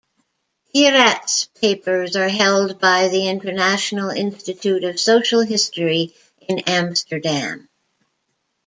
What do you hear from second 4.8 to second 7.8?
of Social History in Amsterdam.